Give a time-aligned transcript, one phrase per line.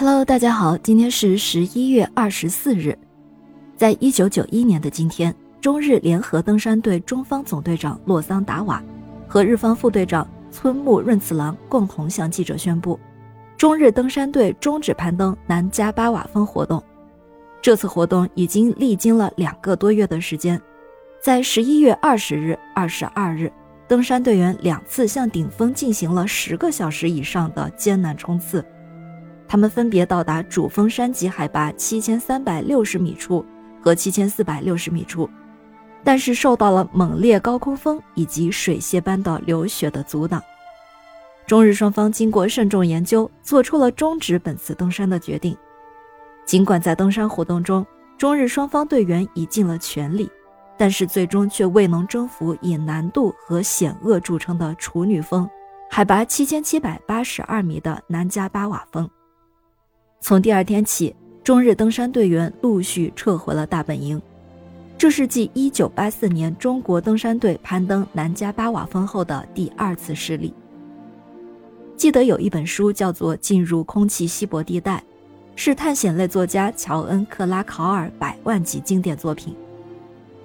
[0.00, 2.96] Hello，大家好，今天是十一月二十四日，
[3.76, 8.80] 在一九九一年的今天，中日联合登山队中方总队长洛桑达瓦
[9.26, 12.96] 和日方副队长村木润次郎共同向记者宣布，
[13.56, 16.80] 中日登山队终止攀登南迦巴瓦峰活动。
[17.60, 20.62] 这次活动已经历经了两个多月的时间，
[21.20, 23.52] 在十一月二十日、二十二日，
[23.88, 28.64] 登山队员两次向顶峰进行了十个小时以上的艰难冲刺。
[29.48, 33.44] 他们分别到达主峰山脊海拔七千三百六十米处
[33.80, 35.28] 和七千四百六十米处，
[36.04, 40.42] 但是受到了猛烈高空风以及水泄般的流雪的阻挡。
[41.46, 45.56] 中日双方经过慎重研究，做出了终止本次登山的决定。
[46.44, 47.86] 尽管在登山活动中，
[48.18, 50.30] 中日双方队员已尽了全力，
[50.76, 55.48] 但是最终却未能征服以难度和险恶著称的处女峰，
[55.90, 59.08] 海拔七千七百八十二米的南迦巴瓦峰。
[60.28, 64.20] 从第二天起，中日登山队员陆续撤回了大本营，
[64.98, 70.52] 这是继1984年中国登山队攀登南迦巴瓦峰后的第二次失利。
[71.96, 74.98] 记得有一本书叫做《进入空气稀薄地带》，
[75.56, 79.56] 是探险类作家乔恩·克拉考尔百万级经典作品。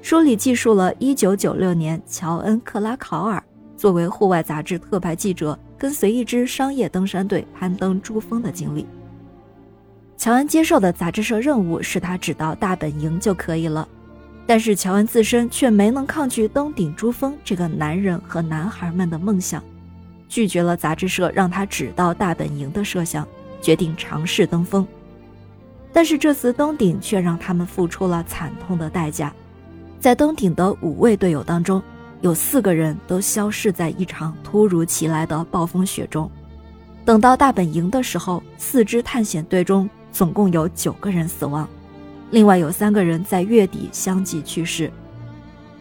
[0.00, 3.42] 书里记述了1996年乔恩·克拉考尔
[3.76, 8.86] 作为户外杂志特派记者，跟随一支商业登山队攀登珠峰的经历。
[10.22, 13.88] 乔恩接受的杂志社任务是他只到大本营就可以了，
[14.46, 19.60] 但是乔恩自身却没能抗拒登顶珠峰这个男人和男孩们的梦想，
[20.28, 23.26] 拒绝了杂志社让他只到大本营的设想，
[23.60, 24.86] 决定尝试登峰。
[25.92, 29.34] 但是这次登顶却让他们付出了惨痛的代价，
[29.98, 31.82] 在登顶的五位队友当中，
[32.20, 36.30] 有四个人都消失在一场突如其来的暴风雪中。
[37.04, 39.90] 等到大本营的时候，四支探险队中。
[40.12, 41.68] 总共有九个人死亡，
[42.30, 44.92] 另外有三个人在月底相继去世。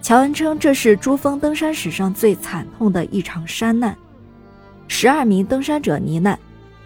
[0.00, 3.96] 乔恩称这是珠峰登山史上最惨痛的一场山难，
[4.88, 6.38] 十二名登山者罹难，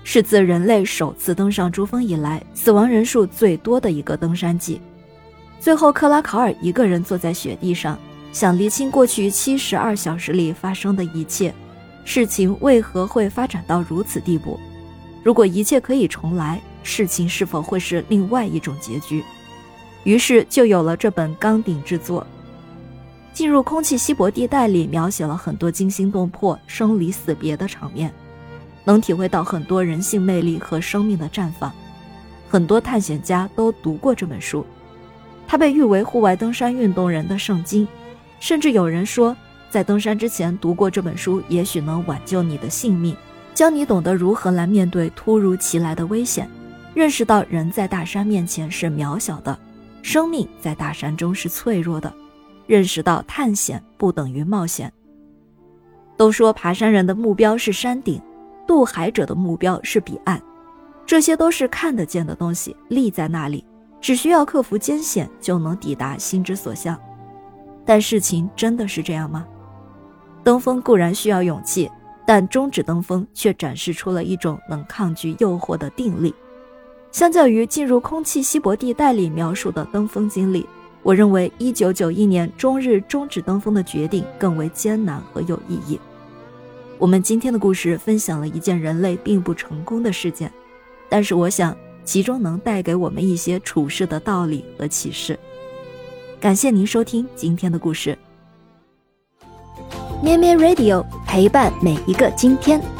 [0.04, 4.80] 是自人类首次登上珠峰以来死亡人数最多的一个登山季。
[5.58, 7.98] 最后，克拉考尔一个人坐在雪地上，
[8.32, 11.52] 想厘清过去七十二小时里发生的一切，
[12.04, 14.58] 事情为何会发展到如此地步？
[15.24, 16.60] 如果一切可以重来。
[16.82, 19.22] 事情是否会是另外一种结局？
[20.04, 22.26] 于是就有了这本钢鼎之作。
[23.32, 28.12] 进入空气稀薄地带里，描写了很多惊心动魄、生离死别的场面，
[28.84, 31.72] 能体会到很多人性魅力和生命的绽放。
[32.48, 34.64] 很多探险家都读过这本书，
[35.46, 37.86] 它被誉为户外登山运动人的圣经。
[38.40, 39.36] 甚至有人说，
[39.70, 43.14] 在登山之前读过这本书，也许能挽救你的性命，
[43.54, 46.48] 教你懂得如何来面对突如其来的危险。
[46.98, 49.56] 认识到人在大山面前是渺小的，
[50.02, 52.12] 生命在大山中是脆弱的。
[52.66, 54.92] 认识到探险不等于冒险。
[56.16, 58.20] 都说爬山人的目标是山顶，
[58.66, 60.42] 渡海者的目标是彼岸，
[61.06, 63.64] 这些都是看得见的东西，立在那里，
[64.00, 66.98] 只需要克服艰险就能抵达心之所向。
[67.86, 69.46] 但事情真的是这样吗？
[70.42, 71.88] 登峰固然需要勇气，
[72.26, 76.34] 但终止登峰却展示出了一种能抗拒诱惑的定力。
[77.10, 80.66] 相较于进入空气稀薄地带里描述的登峰经历，
[81.02, 85.98] 我认为1991年中日终止登峰的决定更为艰难和有意义。
[86.98, 90.52] 我们今天的故事分享了一件人类并不成功的事件，
[91.08, 95.38] 但是我想其中能带给我们一些处事的道理和启示。
[96.40, 98.16] 感谢您收听今天的故事。
[100.22, 102.97] 咩咩 Radio 陪伴每一个今天。